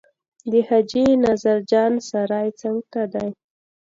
[0.51, 3.29] د حاجي نظر جان سرای څنګ ته دی.